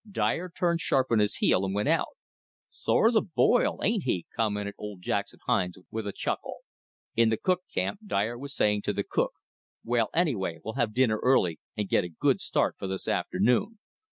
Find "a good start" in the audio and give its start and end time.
12.03-12.77